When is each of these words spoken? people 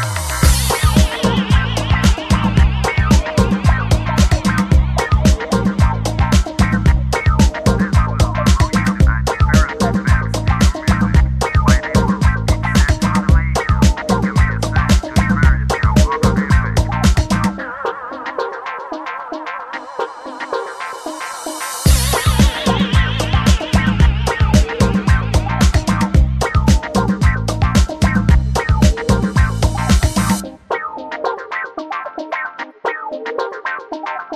people 0.00 0.21